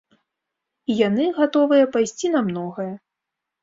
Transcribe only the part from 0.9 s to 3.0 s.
І яны гатовыя пайсці на многае.